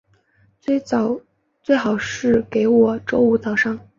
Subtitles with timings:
[1.61, 3.79] 最好是给我在星期五早上